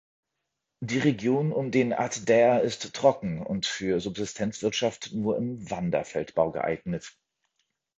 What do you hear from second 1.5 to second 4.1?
um den ad-Dair ist trocken und für